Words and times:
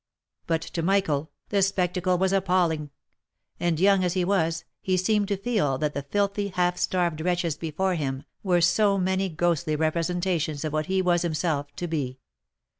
But 0.47 0.61
to 0.63 0.81
Michael, 0.81 1.29
the 1.49 1.61
spectacle 1.61 2.17
was 2.17 2.33
appalling; 2.33 2.89
and, 3.59 3.79
young 3.79 4.03
as 4.03 4.13
he 4.13 4.25
was, 4.25 4.65
he 4.81 4.97
seemed 4.97 5.27
to 5.27 5.37
feel 5.37 5.77
that 5.77 5.93
the 5.93 6.01
filthy, 6.01 6.47
half 6.47 6.79
starved 6.79 7.21
wretches 7.21 7.55
before 7.55 7.93
him, 7.93 8.23
were 8.41 8.61
so 8.61 8.97
many 8.97 9.29
ghostly 9.29 9.75
representations 9.75 10.65
of 10.65 10.73
what 10.73 10.87
he 10.87 11.03
was 11.03 11.21
himself 11.21 11.67
to 11.75 11.85
be. 11.87 12.17